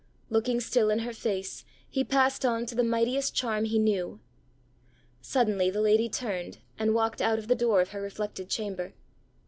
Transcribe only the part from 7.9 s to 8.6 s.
reflected